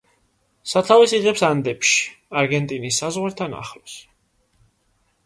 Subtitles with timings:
[0.69, 2.07] სათავეს იღებს ანდებში,
[2.41, 3.99] არგენტინის საზღვართან ახლოს.